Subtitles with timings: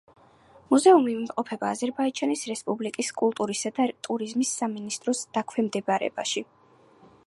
[0.69, 6.49] მუზეუმი იმყოფება აზერბაიჯანის რესპუბლიკის კულტურისა და ტურიზმის სამინისტროს დაქვემდებარებაში.